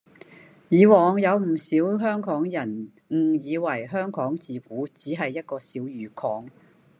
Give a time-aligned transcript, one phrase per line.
[0.69, 6.49] 以往有唔少香港人誤以為香港自古只係一個小漁港